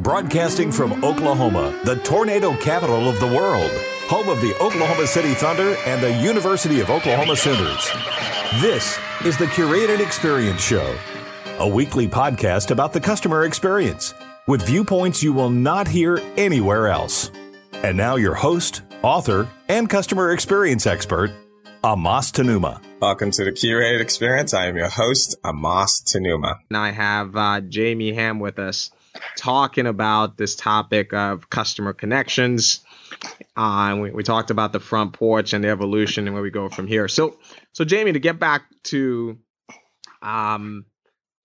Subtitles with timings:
[0.00, 3.68] Broadcasting from Oklahoma, the tornado capital of the world,
[4.06, 7.90] home of the Oklahoma City Thunder and the University of Oklahoma Sooners.
[8.60, 10.96] This is the Curated Experience Show,
[11.58, 14.14] a weekly podcast about the customer experience
[14.46, 17.32] with viewpoints you will not hear anywhere else.
[17.72, 21.32] And now, your host, author, and customer experience expert,
[21.84, 22.80] Amos Tanuma.
[23.00, 24.54] Welcome to the Curated Experience.
[24.54, 26.60] I am your host, Amos Tanuma.
[26.70, 28.92] And I have uh, Jamie Ham with us
[29.36, 32.80] talking about this topic of customer connections.
[33.56, 36.68] Uh, we, we talked about the front porch and the evolution and where we go
[36.68, 37.08] from here.
[37.08, 37.38] So,
[37.72, 39.38] so Jamie, to get back to,
[40.22, 40.84] um,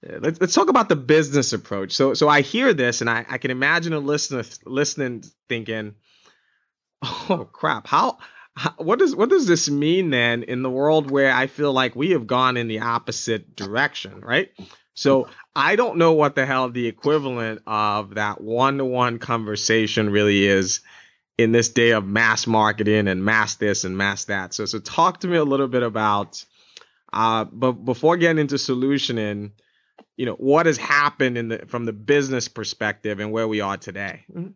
[0.04, 1.94] let's, let's talk about the business approach.
[1.94, 5.96] So, so I hear this and I, I can imagine a listener listening, thinking,
[7.04, 7.88] "Oh crap!
[7.88, 8.18] How
[8.78, 12.12] what does what does this mean then in the world where I feel like we
[12.12, 14.52] have gone in the opposite direction, right?
[14.94, 20.82] So I don't know what the hell the equivalent of that one-to-one conversation really is
[21.38, 24.54] in this day of mass marketing and mass this and mass that.
[24.54, 26.44] So so talk to me a little bit about
[27.12, 29.52] uh but before getting into solutioning,
[30.16, 33.78] you know, what has happened in the from the business perspective and where we are
[33.78, 34.26] today.
[34.32, 34.50] Mm-hmm.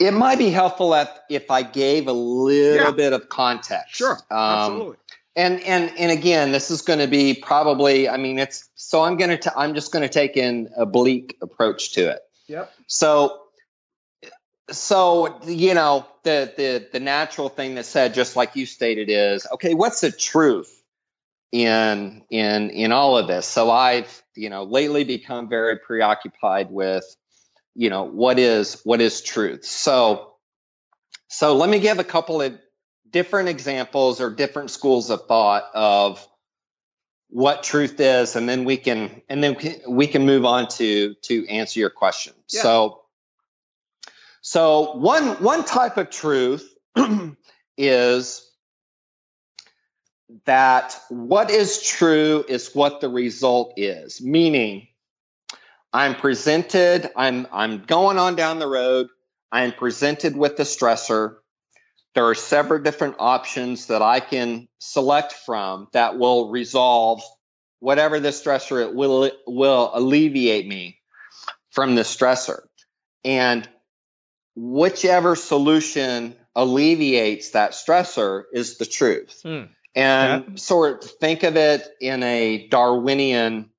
[0.00, 2.90] It might be helpful if, if I gave a little yeah.
[2.90, 3.94] bit of context.
[3.94, 4.96] Sure, um, absolutely.
[5.36, 8.08] And and and again, this is going to be probably.
[8.08, 9.58] I mean, it's so I'm going to.
[9.58, 12.20] I'm just going to take in a bleak approach to it.
[12.46, 12.72] Yep.
[12.86, 13.44] So
[14.70, 19.46] so you know the the the natural thing that said just like you stated is
[19.52, 20.82] okay what's the truth
[21.52, 27.04] in in in all of this so i've you know lately become very preoccupied with
[27.74, 30.32] you know what is what is truth so
[31.28, 32.58] so let me give a couple of
[33.14, 36.26] different examples or different schools of thought of
[37.30, 39.56] what truth is and then we can and then
[39.88, 42.60] we can move on to to answer your question yeah.
[42.60, 43.02] so
[44.40, 46.68] so one one type of truth
[47.78, 48.50] is
[50.44, 54.88] that what is true is what the result is meaning
[55.94, 59.10] I'm presented, I'm, I'm going on down the road,
[59.52, 61.36] I am presented with the stressor.
[62.14, 67.22] There are several different options that I can select from that will resolve
[67.80, 70.98] whatever the stressor it will will alleviate me
[71.70, 72.60] from the stressor.
[73.24, 73.68] And
[74.54, 79.40] whichever solution alleviates that stressor is the truth.
[79.42, 79.64] Hmm.
[79.96, 80.54] And yeah.
[80.56, 83.70] sort of think of it in a Darwinian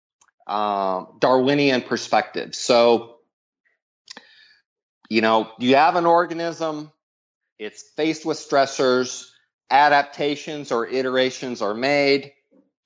[0.48, 2.54] uh, Darwinian perspective.
[2.56, 3.18] So,
[5.10, 6.92] you know, you have an organism,
[7.60, 9.30] it's faced with stressors,
[9.70, 12.34] adaptations or iterations are made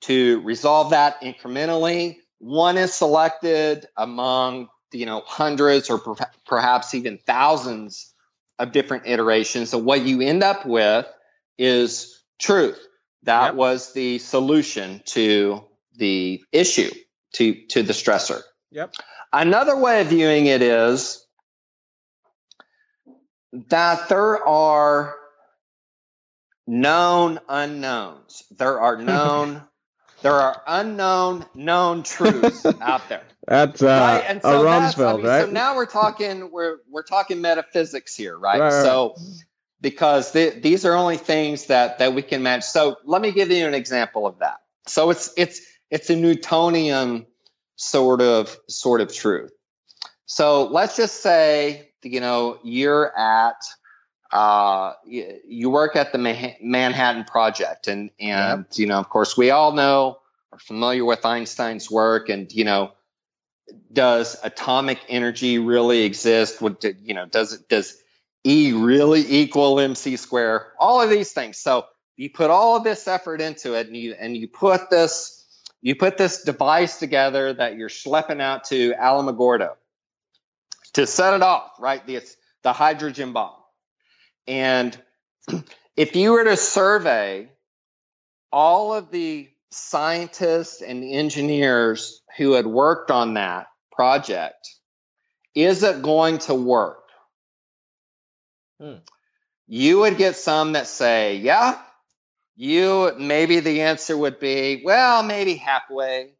[0.02, 2.16] to resolve that incrementally.
[2.38, 8.14] One is selected among, you know, hundreds or per- perhaps even thousands
[8.58, 9.70] of different iterations.
[9.70, 11.06] So what you end up with
[11.58, 12.78] is truth.
[13.24, 13.54] That yep.
[13.54, 15.64] was the solution to
[15.96, 16.90] the issue
[17.34, 18.40] to to the stressor.
[18.70, 18.94] Yep.
[19.32, 21.24] Another way of viewing it is
[23.52, 25.16] that there are
[26.66, 28.44] known unknowns.
[28.56, 29.62] There are known
[30.22, 33.22] there are unknown known truths out there.
[33.48, 34.24] That's uh, right?
[34.28, 35.44] and so a Rumsfeld, I mean, right?
[35.46, 38.60] So now we're talking we're we're talking metaphysics here, right?
[38.60, 39.16] right so
[39.80, 42.64] because these are only things that that we can manage.
[42.64, 44.58] So let me give you an example of that.
[44.86, 47.26] So it's it's it's a Newtonian
[47.76, 49.52] sort of sort of truth.
[50.26, 53.62] So let's just say you know you're at
[54.32, 56.18] uh, you work at the
[56.62, 60.18] Manhattan Project, and and you know of course we all know
[60.52, 62.92] are familiar with Einstein's work, and you know
[63.92, 66.60] does atomic energy really exist?
[66.60, 67.96] What did, you know does it does
[68.44, 70.72] E really equal mc square?
[70.78, 71.58] All of these things.
[71.58, 71.86] So
[72.16, 75.36] you put all of this effort into it, and you and you put this
[75.82, 79.72] you put this device together that you're schlepping out to Alamogordo
[80.94, 82.04] to set it off, right?
[82.06, 82.22] The,
[82.62, 83.54] the hydrogen bomb.
[84.46, 84.96] And
[85.96, 87.48] if you were to survey
[88.52, 94.68] all of the scientists and engineers who had worked on that project,
[95.54, 97.04] is it going to work?
[98.80, 98.96] Hmm.
[99.66, 101.78] You would get some that say, yeah,
[102.60, 106.30] you maybe the answer would be well maybe halfway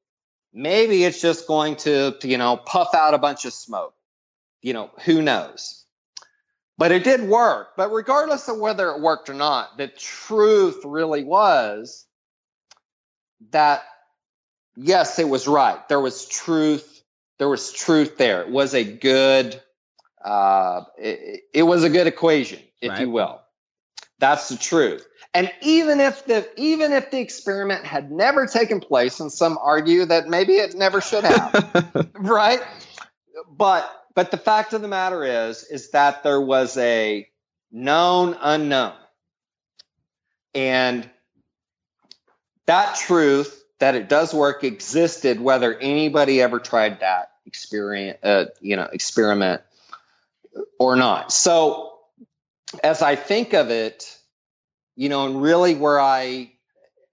[0.52, 3.94] maybe it's just going to you know puff out a bunch of smoke
[4.62, 5.84] you know who knows
[6.78, 11.24] but it did work but regardless of whether it worked or not the truth really
[11.24, 12.06] was
[13.50, 13.82] that
[14.76, 15.86] yes, it was right.
[15.88, 17.02] There was truth.
[17.38, 18.42] There was truth there.
[18.42, 19.60] It was a good.
[20.22, 23.00] Uh, it, it was a good equation, if right.
[23.00, 23.40] you will.
[24.18, 25.06] That's the truth.
[25.32, 30.04] And even if the even if the experiment had never taken place, and some argue
[30.04, 32.60] that maybe it never should have, right?
[33.50, 37.28] But but the fact of the matter is is that there was a
[37.70, 38.94] known unknown,
[40.54, 41.08] and
[42.66, 48.76] that truth that it does work existed whether anybody ever tried that experience, uh, you
[48.76, 49.62] know, experiment
[50.78, 51.32] or not.
[51.32, 51.98] So
[52.84, 54.16] as I think of it
[55.00, 56.52] you know, and really where I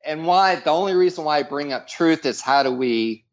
[0.06, 3.24] and why the only reason why I bring up truth is how do we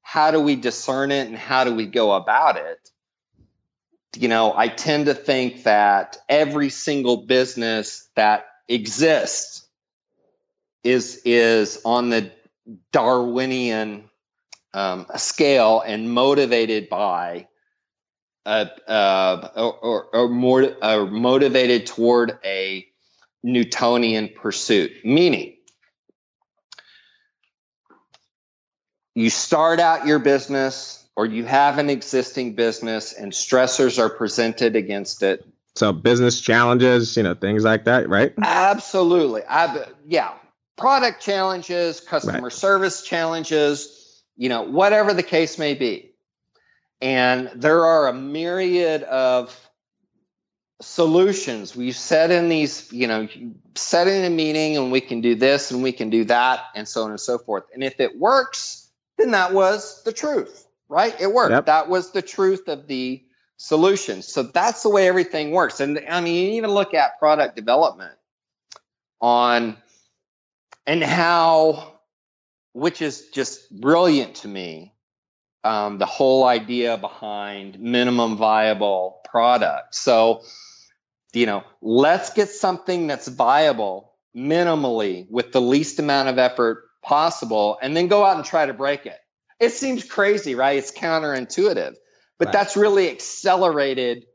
[0.00, 2.88] how do we discern it and how do we go about it?
[4.14, 9.66] You know, I tend to think that every single business that exists
[10.82, 12.30] is is on the
[12.92, 14.08] Darwinian
[14.72, 17.48] um, scale and motivated by
[18.44, 22.86] uh, uh, or, or, or more uh, motivated toward a
[23.42, 25.56] Newtonian pursuit, meaning
[29.14, 34.76] you start out your business or you have an existing business and stressors are presented
[34.76, 35.46] against it.
[35.74, 38.32] So business challenges, you know, things like that, right?
[38.40, 39.42] Absolutely.
[39.48, 40.34] I, yeah.
[40.76, 42.52] Product challenges, customer right.
[42.52, 46.12] service challenges, you know, whatever the case may be.
[47.00, 49.58] And there are a myriad of
[50.80, 51.74] solutions.
[51.74, 53.28] We've said in these, you know,
[53.74, 56.86] set in a meeting and we can do this and we can do that and
[56.86, 57.64] so on and so forth.
[57.72, 61.14] And if it works, then that was the truth, right?
[61.20, 61.52] It worked.
[61.52, 61.66] Yep.
[61.66, 63.22] That was the truth of the
[63.56, 64.22] solution.
[64.22, 65.80] So that's the way everything works.
[65.80, 68.14] And I mean, you even look at product development
[69.20, 69.76] on
[70.86, 71.94] and how,
[72.72, 74.92] which is just brilliant to me.
[75.64, 79.96] Um, the whole idea behind minimum viable product.
[79.96, 80.44] So,
[81.32, 87.78] you know, let's get something that's viable minimally with the least amount of effort possible
[87.82, 89.18] and then go out and try to break it.
[89.58, 90.78] It seems crazy, right?
[90.78, 91.94] It's counterintuitive,
[92.38, 92.52] but right.
[92.52, 94.26] that's really accelerated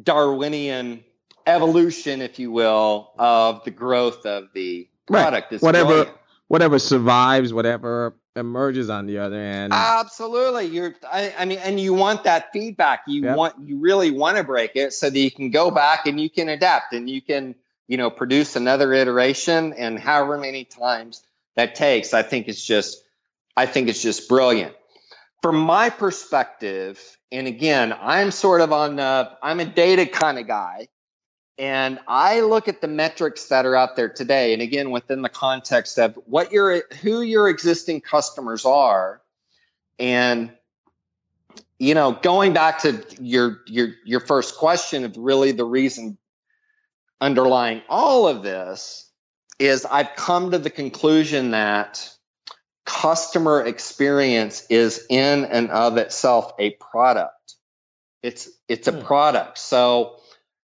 [0.00, 1.04] Darwinian
[1.46, 5.52] evolution, if you will, of the growth of the product.
[5.52, 5.62] Right.
[5.62, 6.16] Whatever, brilliant.
[6.48, 9.72] whatever survives, whatever emerges on the other end.
[9.72, 10.66] Absolutely.
[10.66, 13.02] You're I, I mean and you want that feedback.
[13.06, 13.36] You yep.
[13.36, 16.30] want you really want to break it so that you can go back and you
[16.30, 17.54] can adapt and you can,
[17.86, 21.22] you know, produce another iteration and however many times
[21.56, 22.14] that takes.
[22.14, 23.02] I think it's just
[23.58, 24.72] I think it's just brilliant.
[25.42, 27.00] From my perspective,
[27.32, 30.86] and again, I'm sort of on the I'm a data kind of guy.
[31.58, 35.28] And I look at the metrics that are out there today, and again, within the
[35.28, 39.20] context of what your who your existing customers are,
[39.98, 40.52] and
[41.80, 46.16] you know, going back to your your your first question of really the reason
[47.20, 49.10] underlying all of this
[49.58, 52.08] is I've come to the conclusion that
[52.88, 57.54] customer experience is in and of itself a product.
[58.22, 59.02] It's it's a hmm.
[59.02, 59.58] product.
[59.58, 60.20] So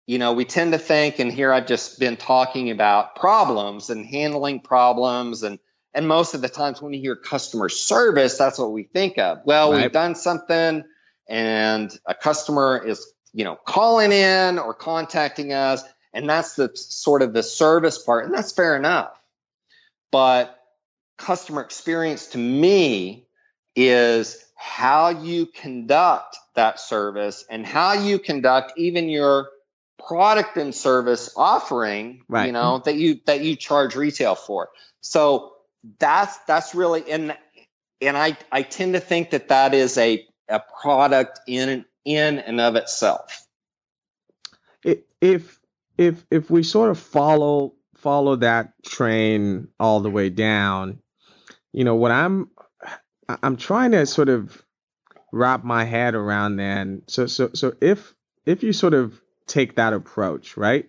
[0.06, 4.06] you know, we tend to think, and here I've just been talking about problems and
[4.06, 5.44] handling problems.
[5.44, 5.60] And,
[5.94, 9.40] and most of the times when you hear customer service, that's what we think of.
[9.46, 9.84] Well, right.
[9.84, 10.84] we've done something
[11.30, 15.84] and a customer is, you know, calling in or contacting us.
[16.14, 18.26] And that's the sort of the service part.
[18.26, 19.18] And that's fair enough.
[20.12, 20.60] But
[21.24, 23.26] customer experience to me
[23.76, 29.50] is how you conduct that service and how you conduct even your
[29.98, 32.48] product and service offering, right.
[32.48, 34.70] you know, that you that you charge retail for.
[35.02, 35.54] So
[36.00, 37.36] that's that's really and
[38.02, 42.60] and I I tend to think that that is a a product in in and
[42.60, 43.48] of itself.
[45.22, 45.60] If
[45.98, 51.00] if if we sort of follow follow that train all the way down,
[51.74, 52.50] you know, what I'm
[53.28, 54.64] I'm trying to sort of
[55.32, 57.02] wrap my head around then.
[57.08, 58.14] So so so if
[58.46, 60.88] if you sort of take that approach, right?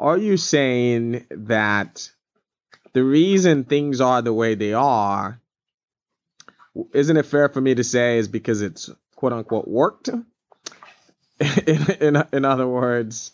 [0.00, 2.10] Are you saying that
[2.92, 5.40] the reason things are the way they are,
[6.92, 10.08] isn't it fair for me to say, is because it's quote unquote worked?
[11.40, 13.32] in, in, in other words,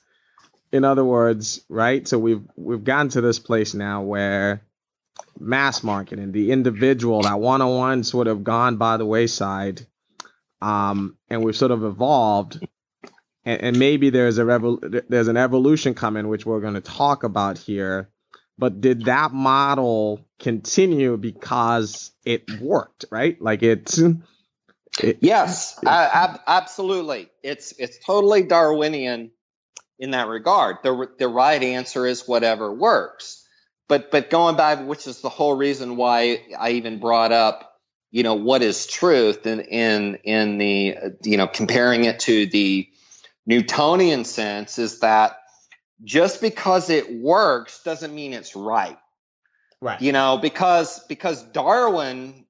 [0.73, 2.07] in other words, right?
[2.09, 4.63] So we've we've gotten to this place now where
[5.39, 9.87] mass marketing, the individual, that one-on-one sort of gone by the wayside.
[10.61, 12.61] Um, and we've sort of evolved
[13.45, 17.25] and, and maybe there's a revol- there's an evolution coming, which we're going to talk
[17.25, 18.11] about here,
[18.59, 23.41] but did that model continue because it worked, right?
[23.41, 23.99] Like it's.
[25.03, 27.31] It, yes, it, ab- absolutely.
[27.43, 29.31] It's it's totally Darwinian
[29.99, 30.77] in that regard.
[30.83, 33.42] The the right answer is whatever works.
[33.93, 37.75] But but going back, which is the whole reason why I even brought up,
[38.11, 42.89] you know, what is truth in in in the you know comparing it to the
[43.45, 45.37] Newtonian sense is that
[46.03, 48.97] just because it works doesn't mean it's right.
[49.83, 50.01] Right.
[50.01, 52.47] You know, because because Darwin,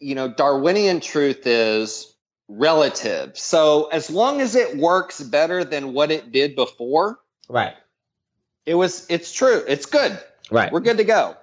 [0.00, 2.12] you know, Darwinian truth is
[2.48, 3.38] relative.
[3.38, 7.74] So as long as it works better than what it did before, right.
[8.66, 9.62] It was it's true.
[9.66, 10.18] It's good.
[10.50, 10.70] Right.
[10.70, 11.36] We're good to go.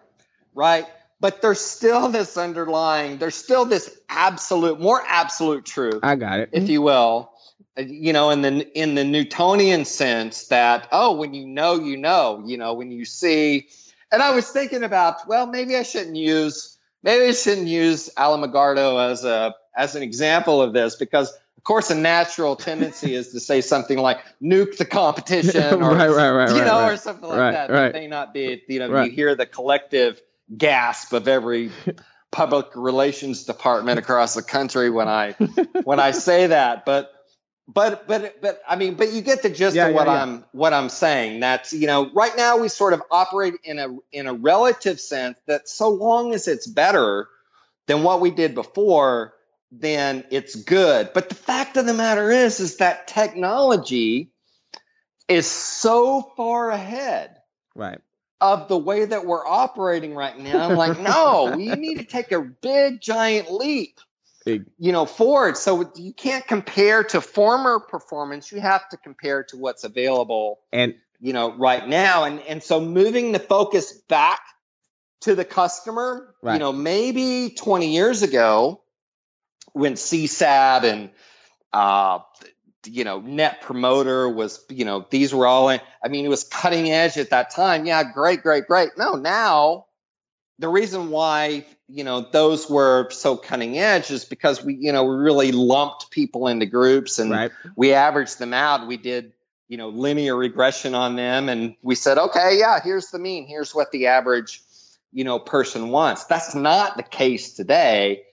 [0.54, 0.86] Right?
[1.20, 6.02] But there's still this underlying, there's still this absolute, more absolute truth.
[6.04, 6.50] I got it.
[6.52, 7.34] If you will,
[7.78, 12.44] you know in the in the newtonian sense that oh when you know you know
[12.46, 13.68] you know when you see
[14.12, 19.12] and i was thinking about well maybe i shouldn't use maybe i shouldn't use alamogordo
[19.12, 23.40] as a as an example of this because of course a natural tendency is to
[23.40, 27.30] say something like nuke the competition or right, right, right, you know right, or something
[27.30, 27.94] like right, that right.
[27.94, 30.22] that may not be you know you hear the collective
[30.58, 31.72] gasp of every
[32.32, 35.32] public relations department across the country when i
[35.86, 37.14] when i say that but
[37.68, 40.22] but but but I mean, but you get the gist Yeah, of what yeah, yeah.
[40.22, 41.40] I'm what I'm saying.
[41.40, 45.38] That's you know, right now we sort of operate in a in a relative sense
[45.48, 47.30] that so long as it's better
[47.88, 49.34] than what we did before,
[49.80, 51.12] then it's good.
[51.14, 54.32] But the fact of the matter is, is that technology
[55.28, 57.38] is so far ahead
[57.76, 58.00] Right.
[58.40, 60.70] of the way that we're operating right now.
[60.70, 64.00] I'm like, no, we need to take a big giant leap
[64.46, 64.66] Big.
[64.78, 69.56] you know forward so you can't compare to former performance you have to compare to
[69.56, 74.42] what's available And you know right now and and so moving the focus back
[75.22, 76.56] to the customer Right.
[76.56, 78.83] you know maybe 20 years ago
[79.74, 81.10] when CSAT and
[81.74, 82.20] uh
[82.86, 86.44] you know net promoter was you know these were all in, i mean it was
[86.44, 87.86] cutting edge at that time.
[87.86, 88.92] Yeah great great great.
[88.98, 89.86] No now
[90.60, 95.04] the reason why you know those were so cutting edge is because we you know
[95.06, 97.52] we really lumped people into groups and right.
[97.76, 98.88] we averaged them out.
[98.88, 99.34] We did
[99.68, 103.48] you know linear regression on them and we said okay yeah here's the mean.
[103.48, 104.62] Here's what the average
[105.12, 106.26] you know person wants.
[106.26, 108.24] That's not the case today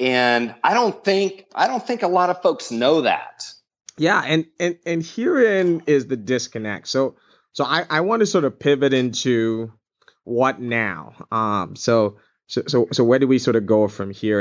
[0.00, 3.44] and i don't think i don't think a lot of folks know that
[3.98, 6.86] Yeah, and and and herein is the disconnect.
[6.86, 7.16] So
[7.52, 9.72] so I I want to sort of pivot into
[10.24, 11.14] what now.
[11.32, 11.74] Um.
[11.74, 14.40] So so so so where do we sort of go from here?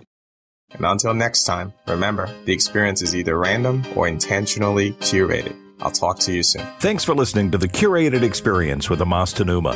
[0.74, 5.56] And until next time, remember the experience is either random or intentionally curated.
[5.80, 6.66] I'll talk to you soon.
[6.80, 9.76] Thanks for listening to the Curated Experience with Amos Tanuma.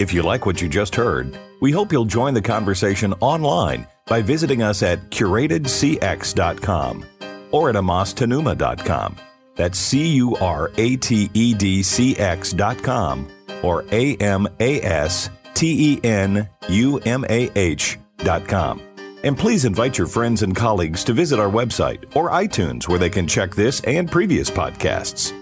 [0.00, 4.22] If you like what you just heard, we hope you'll join the conversation online by
[4.22, 7.06] visiting us at curatedcx.com
[7.50, 9.16] or at amostanuma.com.
[9.54, 13.28] That's C U R A T E D C X.com
[13.62, 18.82] or A M A S T E N U M A H.com.
[19.24, 23.10] And please invite your friends and colleagues to visit our website or iTunes where they
[23.10, 25.32] can check this and previous podcasts.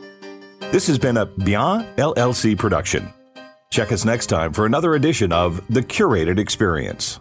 [0.70, 3.10] This has been a Bien LLC production.
[3.70, 7.20] Check us next time for another edition of The Curated Experience.